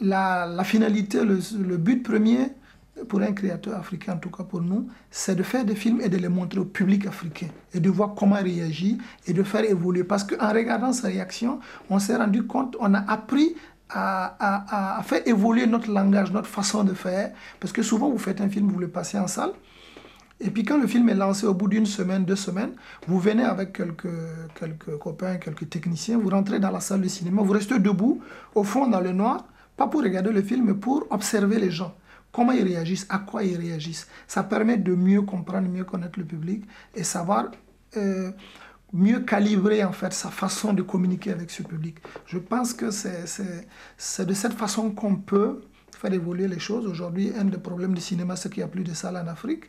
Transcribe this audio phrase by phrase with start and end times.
[0.00, 2.48] la, finalité, le, but premier,
[3.08, 6.08] pour un créateur africain, en tout cas pour nous, c'est de faire des films et
[6.08, 9.64] de les montrer au public africain et de voir comment il réagit et de faire
[9.64, 10.04] évoluer.
[10.04, 13.54] Parce qu'en regardant sa réaction, on s'est rendu compte, on a appris
[13.90, 17.32] à, faire évoluer notre langage, notre façon de faire.
[17.60, 19.52] Parce que souvent, vous faites un film, vous le passez en salle.
[20.38, 22.72] Et puis quand le film est lancé au bout d'une semaine, deux semaines,
[23.06, 24.08] vous venez avec quelques,
[24.58, 28.20] quelques copains, quelques techniciens, vous rentrez dans la salle de cinéma, vous restez debout,
[28.54, 29.46] au fond, dans le noir,
[29.76, 31.94] pas pour regarder le film, mais pour observer les gens
[32.36, 34.06] comment ils réagissent, à quoi ils réagissent.
[34.26, 37.46] Ça permet de mieux comprendre, mieux connaître le public et savoir
[37.96, 38.30] euh,
[38.92, 41.96] mieux calibrer en fait sa façon de communiquer avec ce public.
[42.26, 45.62] Je pense que c'est de cette façon qu'on peut
[45.98, 46.86] faire évoluer les choses.
[46.86, 49.64] Aujourd'hui, un des problèmes du cinéma, c'est qu'il n'y a plus de salles en Afrique.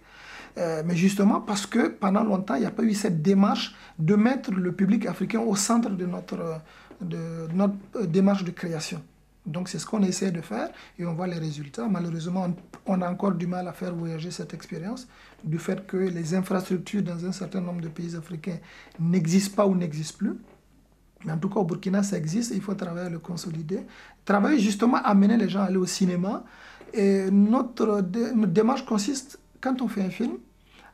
[0.57, 4.15] Euh, mais justement parce que pendant longtemps, il n'y a pas eu cette démarche de
[4.15, 6.59] mettre le public africain au centre de notre,
[6.99, 9.01] de notre démarche de création.
[9.47, 11.87] Donc c'est ce qu'on essaie de faire et on voit les résultats.
[11.87, 12.47] Malheureusement,
[12.85, 15.07] on a encore du mal à faire voyager cette expérience
[15.43, 18.59] du fait que les infrastructures dans un certain nombre de pays africains
[18.99, 20.37] n'existent pas ou n'existent plus.
[21.25, 23.85] Mais en tout cas, au Burkina, ça existe et il faut travailler à le consolider.
[24.25, 26.43] Travailler justement à amener les gens à aller au cinéma.
[26.93, 28.01] Et notre,
[28.35, 30.33] notre démarche consiste, quand on fait un film,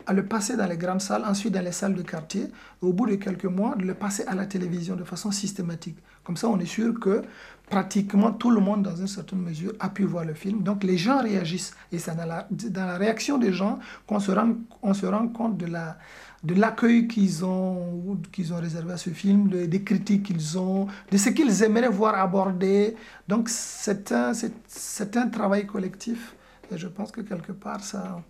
[0.06, 2.50] à le passer dans les grandes salles, ensuite dans les salles de quartier, et
[2.82, 5.98] au bout de quelques mois, de le passer à la télévision de façon systématique.
[6.24, 7.22] Comme ça, on est sûr que
[7.70, 10.64] pratiquement tout le monde, dans une certaine mesure, a pu voir le film.
[10.64, 11.74] Donc les gens réagissent.
[11.92, 15.28] Et c'est dans la, dans la réaction des gens qu'on se rend, on se rend
[15.28, 15.98] compte de la
[16.44, 20.88] de l'accueil qu'ils ont, qu'ils ont réservé à ce film, de, des critiques qu'ils ont,
[21.10, 22.96] de ce qu'ils aimeraient voir abordé.
[23.28, 26.36] Donc c'est un, c'est, un travail collectif.
[26.72, 28.22] Et je pense que quelque part, ça,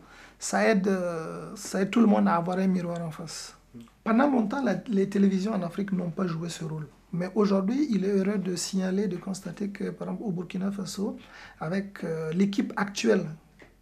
[0.44, 0.90] ça, aide,
[1.56, 3.56] ça aide tout le monde à avoir un miroir en face.
[4.04, 6.88] Pendant longtemps, les télévisions en Afrique n'ont pas joué ce rôle.
[7.14, 11.18] Mais aujourd'hui, il est heureux de signaler, de constater que, par exemple, au Burkina Faso,
[11.62, 13.26] avec euh, l'équipe actuelle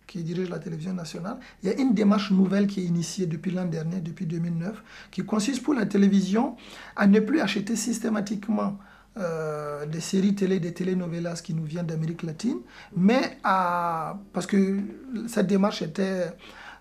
[0.05, 3.49] qui dirige la télévision nationale, il y a une démarche nouvelle qui est initiée depuis
[3.51, 6.57] l'an dernier, depuis 2009, qui consiste pour la télévision
[6.95, 8.77] à ne plus acheter systématiquement
[9.17, 12.59] euh, des séries télé, des telenovelas qui nous viennent d'Amérique latine,
[12.95, 14.79] mais parce que
[15.27, 16.27] cette démarche était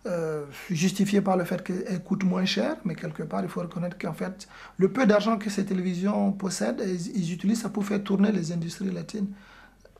[0.06, 3.98] euh, justifiée par le fait qu'elle coûte moins cher, mais quelque part, il faut reconnaître
[3.98, 4.48] qu'en fait,
[4.78, 6.82] le peu d'argent que ces télévisions possèdent,
[7.14, 9.28] ils, utilisent ça pour faire tourner les industries latines.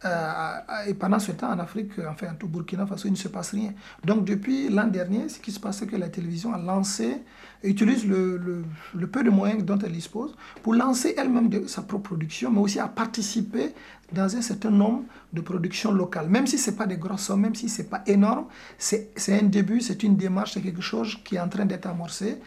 [0.05, 0.53] Euh,
[0.87, 3.75] et pendant ce temps, en Afrique, enfin, au Burkina Faso, il ne se passe rien.
[4.05, 7.23] Donc, depuis l'an dernier, ce qui se passe, c'est que la télévision a lancé,
[7.63, 12.51] utilise le, le, peu de moyens dont elle dispose pour lancer elle-même sa propre production,
[12.51, 13.75] mais aussi à participer
[14.13, 16.29] dans un certain nombre de productions locales.
[16.29, 18.47] Même si ce n'est pas des grosses sommes, même si ce n'est pas énorme,
[18.79, 22.39] c'est un début, c'est une démarche, c'est quelque chose qui est en train d'être amorcé.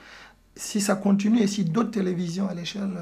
[0.55, 2.97] Si ça continue et si d'autres télévisions à l'échelle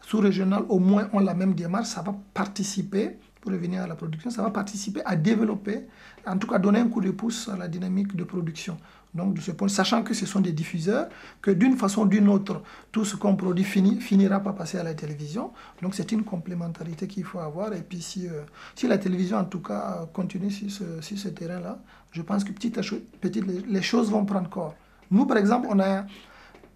[0.00, 4.30] sous-régionale au moins ont la même démarche, ça va participer pour revenir à la production,
[4.30, 5.86] ça va participer à développer,
[6.26, 8.76] en tout cas donner un coup de pouce à la dynamique de production.
[9.14, 11.08] Donc, de ce point, sachant que ce sont des diffuseurs,
[11.40, 12.62] que d'une façon ou d'une autre,
[12.92, 15.52] tout ce qu'on produit fini, finira par passer à la télévision.
[15.80, 17.72] Donc, c'est une complémentarité qu'il faut avoir.
[17.72, 18.42] Et puis, si, euh,
[18.74, 20.68] si la télévision, en tout cas, continue sur
[21.00, 21.78] ce, terrain-là,
[22.12, 22.82] je pense que petit à
[23.20, 24.74] petit, les, choses vont prendre corps.
[25.10, 26.04] Nous, par exemple, on a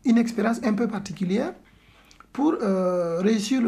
[0.04, 1.52] une expérience un peu particulière
[2.32, 3.62] pour euh, réussir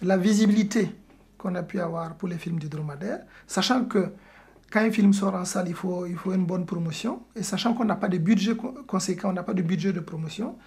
[0.00, 0.90] la visibilité
[1.38, 4.12] qu'on a pu avoir pour les films du dromadaire, sachant que
[4.70, 7.72] quand un film sort en salle, il faut, il faut une bonne promotion, et sachant
[7.72, 8.54] qu'on n'a pas de budget
[8.86, 10.58] conséquent, on n'a pas de budget de promotion,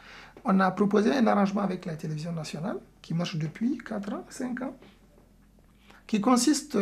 [0.43, 4.61] on a proposé un arrangement avec la télévision nationale, qui marche depuis 4 ans, 5
[4.63, 4.75] ans,
[6.07, 6.79] qui consiste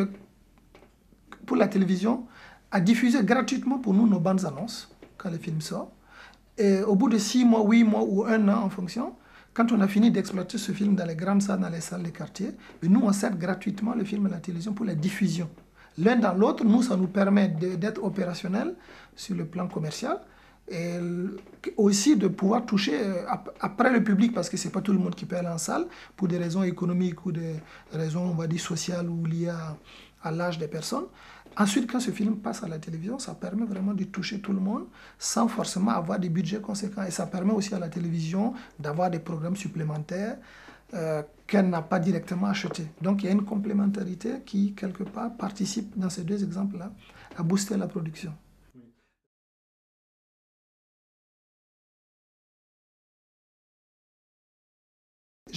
[1.45, 2.25] pour la télévision
[2.71, 5.91] à diffuser gratuitement pour nous nos bandes annonces quand le film sort.
[6.57, 9.15] Et au bout de 6 mois, 8 mois ou 1 an en fonction,
[9.53, 12.09] quand on a fini d'exploiter ce film dans les grandes salles, dans les salles de
[12.09, 12.51] quartier,
[12.83, 15.49] nous, on sert gratuitement le film à la télévision pour la diffusion.
[15.97, 18.75] L'un dans l'autre, nous, ça nous permet d'être opérationnel
[19.15, 20.19] sur le plan commercial
[20.71, 20.99] et
[21.77, 23.25] aussi de pouvoir toucher euh,
[23.59, 25.57] après le public, parce que ce n'est pas tout le monde qui peut aller en
[25.57, 27.55] salle, pour des raisons économiques ou des
[27.91, 29.75] raisons, on va dire, sociales ou liées à,
[30.23, 31.05] à l'âge des personnes.
[31.57, 34.59] Ensuite, quand ce film passe à la télévision, ça permet vraiment de toucher tout le
[34.59, 34.85] monde
[35.17, 37.03] sans forcément avoir des budgets conséquents.
[37.03, 40.37] Et ça permet aussi à la télévision d'avoir des programmes supplémentaires
[40.93, 42.87] euh, qu'elle n'a pas directement achetés.
[43.01, 46.91] Donc il y a une complémentarité qui, quelque part, participe dans ces deux exemples-là
[47.37, 48.33] à booster la production.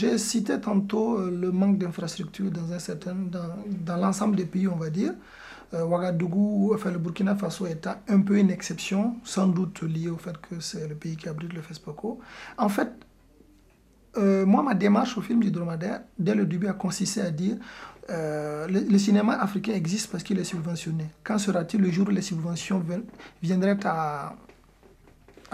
[0.02, 3.54] J'ai cité tantôt le manque d'infrastructures dans, un certain, dans,
[3.86, 5.14] dans l'ensemble des pays, on va dire.
[5.74, 10.16] Euh, Ouagadougou, enfin le Burkina Faso est un peu une exception, sans doute liée au
[10.16, 12.18] fait que c'est le pays qui abrite le FESPACO.
[12.58, 12.90] En fait,
[14.16, 17.58] euh, moi, ma démarche au film du dromadaire, dès le début, a consisté à dire
[18.10, 21.06] euh, le, cinéma africain existe parce qu'il est subventionné.
[21.22, 22.84] Quand sera-t-il le jour où les subventions
[23.40, 24.34] viendraient à,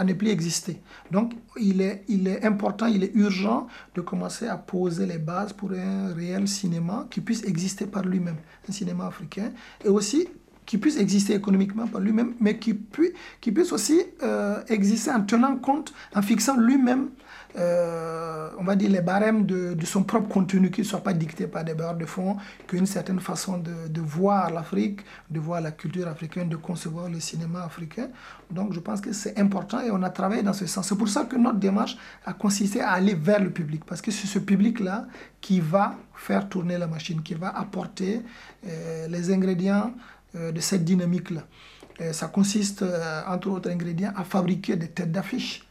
[0.05, 0.81] ne plus exister.
[1.11, 5.53] Donc, il est, il est important, il est urgent de commencer à poser les bases
[5.53, 8.37] pour un réel cinéma qui puisse exister par lui-même,
[8.69, 9.53] un cinéma africain,
[9.85, 10.29] et aussi
[10.69, 15.95] qui puisse exister économiquement par lui-même, mais qui, puisse, aussi euh, exister en tenant compte,
[16.15, 17.09] en fixant lui-même
[17.57, 21.47] euh, on va dire, les barèmes de, son propre contenu, qui ne soit pas dicté
[21.47, 22.37] par des barres de fond,
[22.67, 25.01] qu'une certaine façon de, voir l'Afrique,
[25.31, 28.09] de voir la culture africaine, de concevoir le cinéma africain.
[28.51, 30.89] Donc je pense que c'est important et on a travaillé dans ce sens.
[30.89, 34.11] C'est pour ça que notre démarche a consisté à aller vers le public, parce que
[34.11, 35.07] c'est ce public-là
[35.41, 38.23] qui va faire tourner la machine, qui va apporter
[38.67, 39.93] euh, les ingrédients
[40.35, 41.47] de cette dynamique-là.
[42.13, 42.85] Ça consiste,
[43.27, 45.69] entre autres ingrédients, à fabriquer des têtes d'affiches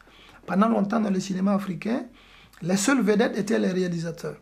[0.48, 2.06] pendant longtemps dans le cinéma africain,
[2.62, 4.36] les seules vedettes étaient les réalisateurs.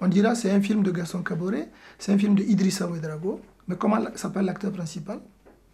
[0.00, 1.68] On dira c'est un film de Gaston Caboret,
[1.98, 5.20] c'est un film de Idrissa Ouedraogo, mais comment s'appelle l'acteur principal?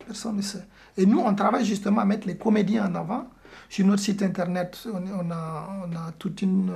[0.06, 0.66] Personne ne sait.
[0.96, 3.28] Et nous, on travaille justement à mettre les comédiens en avant.
[3.68, 6.72] Sur notre site internet, on, a, on a, toute une,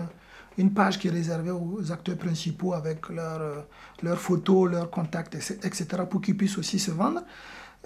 [0.59, 3.67] une, page qui est réservée aux acteurs principaux avec leurs
[4.03, 7.23] leur photos, leurs contacts, etc., pour qu'ils puissent aussi se vendre.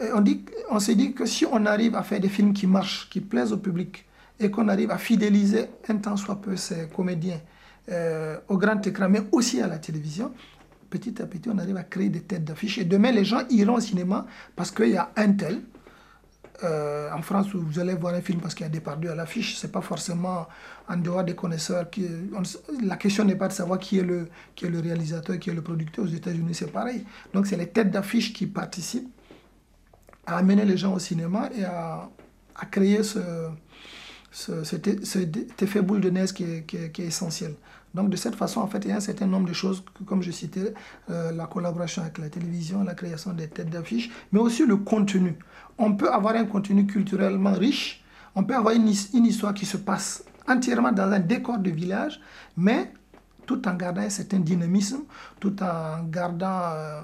[0.00, 0.24] On,
[0.70, 3.52] on s'est dit que si on arrive à faire des films qui marchent, qui plaisent
[3.52, 4.06] au public,
[4.40, 7.40] et qu'on arrive à fidéliser un temps soit peu ces comédiens
[7.90, 10.32] euh, au grand écran, mais aussi à la télévision,
[10.90, 12.78] petit à petit, on arrive à créer des têtes d'affiche.
[12.78, 15.62] Et demain, les gens iront au cinéma parce qu'il y a un tel.
[16.64, 19.14] Euh, en France, vous allez voir un film parce qu'il y a des pardus à
[19.14, 19.56] l'affiche.
[19.56, 20.46] Ce n'est pas forcément
[20.88, 21.86] en dehors des connaisseurs.
[22.82, 24.28] La question n'est pas de savoir qui est, le,
[24.62, 26.04] réalisateur, qui est le producteur.
[26.04, 27.04] Aux États-Unis, c'est pareil.
[27.32, 29.10] Donc, c'est les têtes d'affiche qui participent
[30.26, 32.08] à amener les gens au cinéma et à,
[32.70, 33.20] créer ce,
[34.30, 37.54] cet, effet boule de neige qui, est, essentiel.
[37.94, 40.22] Donc de cette façon, en fait, il y a un certain nombre de choses, comme
[40.22, 40.74] je citais,
[41.10, 45.36] euh, la collaboration avec la télévision, la création des têtes d'affiches, mais aussi le contenu.
[45.78, 48.02] On peut avoir un contenu culturellement riche,
[48.34, 52.20] on peut avoir une, histoire qui se passe entièrement dans un décor de village,
[52.56, 52.92] mais
[53.46, 55.02] tout en gardant un certain dynamisme,
[55.38, 57.00] tout en gardant euh,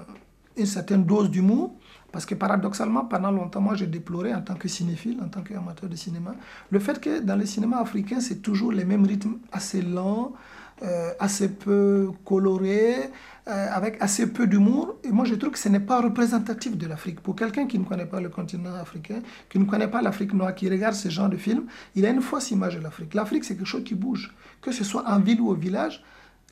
[0.57, 1.75] une certaine dose d'humour,
[2.11, 5.87] parce que paradoxalement, pendant longtemps, moi, j'ai déploré en tant que cinéphile, en tant qu'amateur
[5.87, 6.33] de cinéma,
[6.71, 10.33] le fait que dans le cinéma africain, c'est toujours les mêmes rythmes assez lents,
[10.81, 13.11] euh, assez peu colorés,
[13.47, 14.95] euh, avec assez peu d'humour.
[15.03, 17.19] Et moi, je trouve que ce n'est pas représentatif de l'Afrique.
[17.19, 20.55] Pour quelqu'un qui ne connaît pas le continent africain, qui ne connaît pas l'Afrique noire,
[20.55, 21.65] qui regarde ce genre de film,
[21.95, 23.13] il a une fausse image de l'Afrique.
[23.13, 24.33] L'Afrique, c'est quelque chose qui bouge.
[24.61, 26.03] Que ce soit en ville ou au village,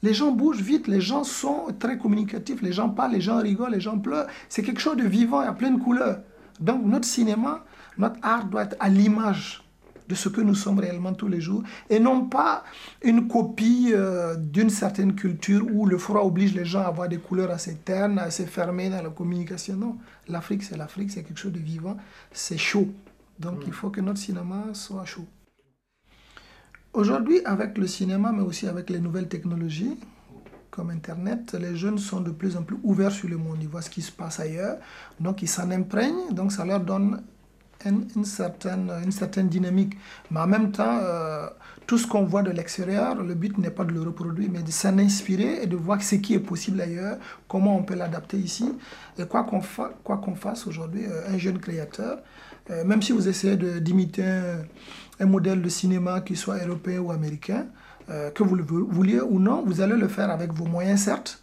[0.04, 3.72] les gens bougent vite, les gens sont très communicatifs, les gens parlent, les gens rigolent,
[3.72, 4.28] les gens pleurent.
[4.50, 6.20] C'est quelque chose de vivant, il y a plein de couleurs.
[6.60, 7.64] Donc notre cinéma,
[7.98, 9.64] notre art doit être à l'image
[10.08, 12.64] de ce que nous sommes réellement tous les jours, et non pas
[13.04, 17.18] une copie euh, d'une certaine culture où le froid oblige les gens à avoir des
[17.18, 19.76] couleurs assez ternes, assez fermées dans la communication.
[19.76, 21.98] Non, l'Afrique c'est l'Afrique, c'est quelque chose de vivant,
[22.32, 22.88] c'est chaud.
[23.40, 25.28] Donc il faut que notre cinéma soit chaud.
[26.94, 29.98] Aujourd'hui, avec le cinéma, mais aussi avec les nouvelles technologies,
[30.72, 33.58] comme Internet, les jeunes sont de plus en plus ouverts sur le monde.
[33.62, 34.78] Ils voient ce qui se passe ailleurs,
[35.20, 37.22] donc ils s'en imprègnent, donc ça leur donne
[37.86, 39.98] une, certaine, une certaine dynamique.
[40.32, 41.48] Mais en même temps, euh,
[41.86, 44.72] tout ce qu'on voit de l'extérieur, le but n'est pas de le reproduire, mais de
[44.72, 47.18] s'en inspirer et de voir ce qui est possible ailleurs,
[47.48, 48.72] comment on peut l'adapter ici.
[49.18, 52.20] Et quoi qu'on fa qu'on fasse aujourd'hui, euh, un jeune créateur,
[52.70, 54.26] euh, même si vous essayez d'imiter
[55.20, 57.68] un modèle de cinéma qui soit européen ou américain,
[58.34, 61.42] que vous le vouliez ou non, vous allez le faire avec vos moyens, certes,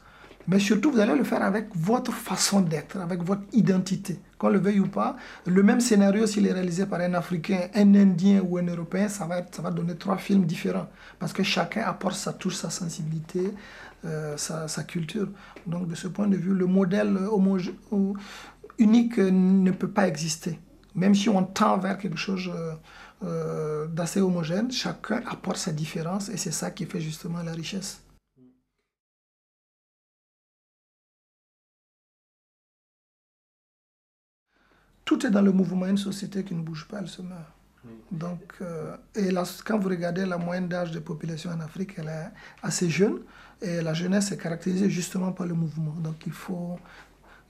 [0.49, 4.19] mais surtout vous allez le faire avec votre façon d'être, avec votre identité.
[4.39, 7.95] Qu'on le veuille ou pas, le même scénario, s'il est réalisé par un Africain, un
[7.95, 10.89] Indien ou un Européen, ça va, ça va donner trois films différents.
[11.19, 13.55] Parce que chacun apporte sa touche, sa sensibilité,
[14.05, 15.29] euh, sa, sa, culture.
[15.67, 17.19] Donc de ce point de vue, le modèle
[18.79, 20.59] unique ne peut pas exister.
[20.95, 22.51] Même si on tend vers quelque chose...
[22.55, 22.73] Euh,
[23.23, 28.03] euh, d'assez homogène, chacun apporte sa différence et c'est ça qui fait justement la richesse.
[35.05, 37.55] Tout est dans le mouvement, une société qui ne bouge pas, elle se meurt.
[38.11, 42.09] Donc, euh, et là, quand vous regardez la moyenne d'âge des populations en Afrique, elle
[42.09, 42.31] est
[42.63, 43.19] assez jeune
[43.61, 45.95] et la jeunesse est caractérisée justement par le mouvement.
[46.03, 46.79] Donc il faut,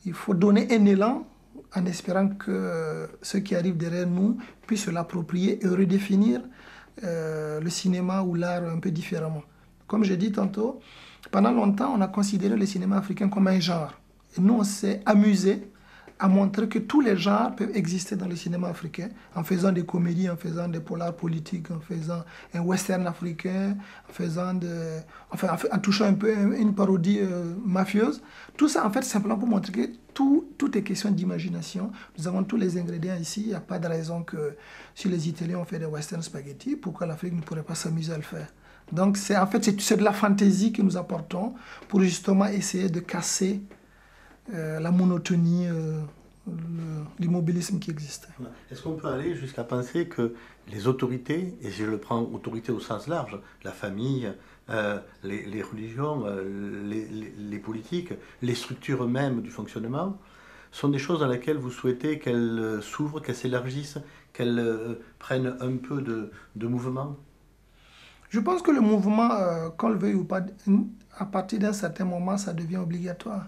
[0.04, 1.26] il faut donner un élan
[1.74, 6.40] en espérant que ceux qui arrivent derrière nous puissent l'approprier et redéfinir
[7.02, 9.42] euh, le cinéma ou l'art un peu différemment.
[9.86, 10.80] Comme j'ai dit tantôt,
[11.30, 13.92] pendant longtemps, on a considéré le cinéma africain comme un genre.
[14.36, 15.68] Et nous, on s'est amusé
[16.18, 19.84] à montrer que tous les genres peuvent exister dans le cinéma africain, en faisant des
[19.84, 22.22] comédies, en faisant des polars politiques, en faisant
[22.54, 23.76] un western africain,
[24.08, 28.22] en faisant de, enfin, en, touchant un peu une parodie euh, mafieuse.
[28.56, 31.90] Tout ça, en fait, simplement pour montrer que tout, tout est question d'imagination.
[32.16, 33.42] Nous avons tous les ingrédients ici.
[33.42, 34.56] Il n'y a pas de raison que
[34.94, 38.16] si les Italiens ont fait des western spaghetti, pourquoi l'Afrique ne pourrait pas s'amuser à
[38.16, 38.46] le faire?
[38.92, 41.54] Donc, c'est en fait, c'est de la fantaisie que nous apportons
[41.88, 43.62] pour justement essayer de casser
[44.52, 46.00] euh, la monotonie, euh,
[47.18, 48.28] l'immobilisme qui existe.
[48.70, 50.34] Est-ce qu'on peut aller jusqu'à penser que
[50.68, 54.32] les autorités, et je le prends autorité au sens large, la famille,
[54.70, 56.26] euh, les, religions,
[56.84, 57.06] les,
[57.38, 60.18] les, politiques, les structures mêmes du fonctionnement,
[60.72, 63.98] sont des choses dans lesquelles vous souhaitez qu'elles s'ouvrent, qu'elles s'élargissent,
[64.32, 67.16] qu'elles prennent un peu de, de mouvement?
[68.34, 70.40] Je pense que le mouvement, euh, qu'on le veuille ou pas,
[71.16, 73.46] à partir d'un certain moment, ça devient obligatoire.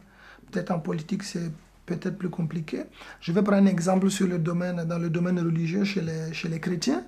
[0.56, 1.50] Peut-être en politique, c'est
[1.84, 2.84] peut-être plus compliqué.
[3.20, 6.48] Je vais prendre un exemple sur le domaine, dans le domaine religieux chez les, chez
[6.48, 7.04] les chrétiens.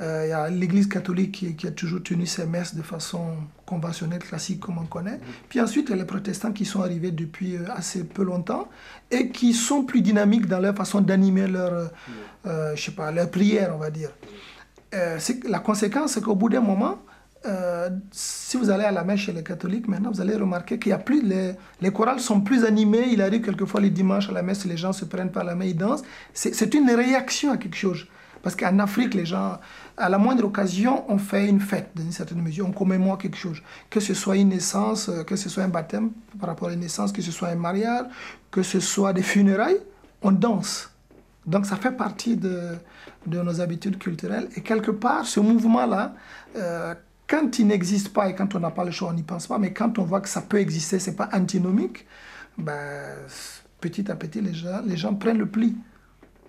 [0.00, 3.38] Euh, il y a l'Église catholique qui, qui, a toujours tenu ses messes de façon
[3.66, 5.18] conventionnelle, classique, comme on connaît.
[5.48, 8.68] Puis ensuite, il y a les protestants qui sont arrivés depuis euh, assez peu longtemps
[9.10, 11.90] et qui sont plus dynamiques dans leur façon d'animer leur,
[12.46, 14.10] euh, je sais pas, leur prière, on va dire.
[14.92, 16.98] la conséquence, c'est qu'au bout d'un moment,
[17.44, 20.90] euh, si vous allez à la messe chez les catholiques, maintenant, vous allez remarquer qu'il
[20.90, 23.08] y a plus, les, les chorales sont plus animées.
[23.10, 25.64] Il arrive quelquefois les dimanches à la messe, les gens se prennent par la main,
[25.64, 26.04] ils dansent.
[26.32, 28.06] C'est une réaction à quelque chose.
[28.42, 29.58] Parce qu'en Afrique, les gens,
[29.96, 33.36] à la moindre occasion, on fait une fête, dans une certaine mesure, on commémore quelque
[33.36, 33.62] chose.
[33.88, 36.80] Que ce soit une naissance, euh, que ce soit un baptême par rapport à une
[36.80, 38.06] naissance, que ce soit un mariage,
[38.50, 39.78] que ce soit des funérailles,
[40.22, 40.90] on danse.
[41.46, 42.76] Donc ça fait partie de,
[43.26, 44.48] de nos habitudes culturelles.
[44.56, 46.14] Et quelque part, ce mouvement-là,
[46.56, 46.94] euh,
[47.32, 49.58] quand il n'existe pas et quand on n'a pas le choix, on n'y pense pas,
[49.58, 52.04] mais quand on voit que ça peut exister, c'est pas antinomique,
[52.58, 53.16] ben,
[53.80, 55.74] petit à petit, les gens, les prennent le pli.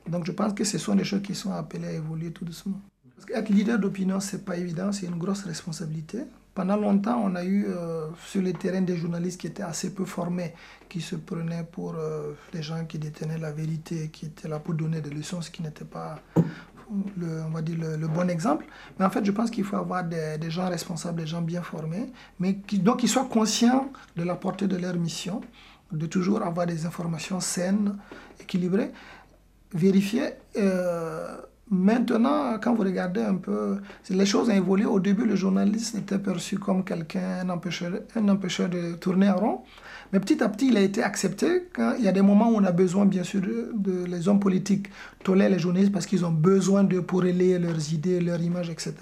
[0.10, 2.82] Donc je pense que ce sont des choses qui sont appelées à évoluer tout doucement.
[3.16, 6.26] Parce qu'être leader d'opinion, c'est pas évident, c'est une grosse responsabilité.
[6.54, 10.04] Pendant longtemps, on a eu euh, sur le terrain des journalistes qui étaient assez peu
[10.04, 10.54] formés,
[10.90, 14.74] qui se prenaient pour euh, des gens qui détenaient la vérité, qui étaient là pour
[14.74, 16.22] donner des leçons, ce qui n'était pas
[17.18, 18.66] le, on va dire le, bon exemple.
[18.98, 22.12] Mais en fait, je pense qu'il faut avoir des, gens responsables, des gens bien formés,
[22.40, 25.42] mais qui, donc soient conscients de la portée de leur mission,
[25.92, 27.98] de toujours avoir des informations saines,
[28.40, 28.92] équilibrées,
[29.74, 30.34] vérifiées.
[30.58, 31.38] Euh,
[31.70, 33.78] maintenant, quand vous regardez un peu,
[34.10, 34.86] les choses ont évolué.
[34.86, 39.38] Au début, le journaliste était perçu comme quelqu'un, un empêcheur, un empêcheur de tourner en
[39.38, 39.62] rond.
[40.12, 41.70] Mais petit à petit, il a été accepté.
[41.98, 44.90] Il y a des moments où on a besoin, bien sûr, de, les hommes politiques
[45.24, 48.94] tolèrent les journalistes parce qu'ils ont besoin d'eux pour relayer leurs idées, leurs images, etc.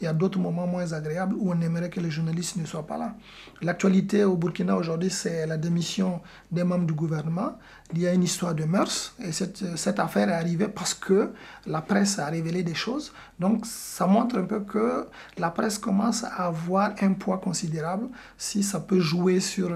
[0.00, 2.86] Il y a d'autres moments moins agréables où on aimerait que les journalistes ne soient
[2.86, 3.14] pas là.
[3.60, 6.20] L'actualité au Burkina aujourd'hui, c'est la démission
[6.50, 7.58] des membres du gouvernement.
[7.92, 11.32] Il y a une histoire de mœurs et cette, cette affaire est arrivée parce que
[11.66, 13.12] la presse a révélé des choses.
[13.38, 15.06] Donc ça montre un peu que
[15.38, 19.70] la presse commence à avoir un poids considérable si ça peut jouer sur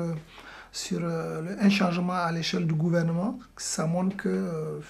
[0.73, 4.81] sur euh, un changement à l'échelle du gouvernement, ça montre que euh,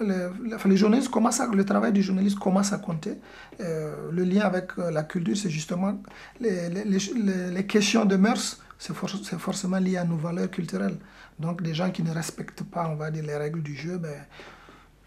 [0.00, 3.18] les, journalistes commencent le travail du journaliste commence à compter.
[3.60, 6.00] Euh, le lien avec la culture, c'est justement
[6.40, 6.84] les, les,
[7.50, 10.96] les, questions de mœurs, c'est forcément lié à nos valeurs culturelles.
[11.38, 14.14] Donc des gens qui ne respectent pas, on va dire, les règles du jeu, ben,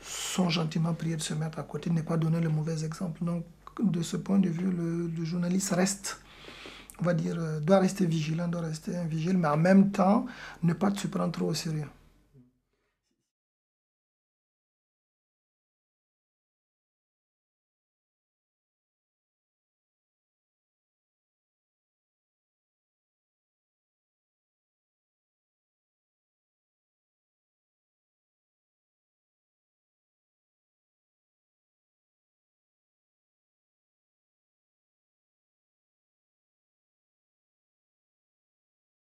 [0.01, 3.23] sont gentiment priés de se mettre à côté, de ne pas donner le mauvais exemple.
[3.23, 3.43] Donc
[3.81, 6.19] de ce point de vue, le, journaliste reste
[6.99, 10.27] on va dire, euh, doit rester vigilant, doit rester vigile, mais en même temps,
[10.61, 11.87] ne pas se prendre trop au sérieux.